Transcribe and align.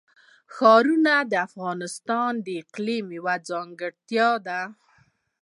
ښارونه 0.55 1.13
د 1.31 1.33
افغانستان 1.47 2.31
د 2.45 2.47
اقلیم 2.61 3.05
یوه 3.17 3.35
ځانګړتیا 3.49 4.29
ده. 4.47 4.61